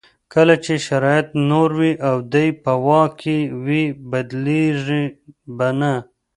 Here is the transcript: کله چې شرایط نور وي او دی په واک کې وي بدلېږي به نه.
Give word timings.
کله 0.33 0.55
چې 0.65 0.73
شرایط 0.87 1.27
نور 1.49 1.69
وي 1.79 1.93
او 2.07 2.15
دی 2.33 2.47
په 2.63 2.73
واک 2.85 3.11
کې 3.21 3.37
وي 3.65 3.83
بدلېږي 4.11 5.03
به 5.57 5.69
نه. 5.79 5.93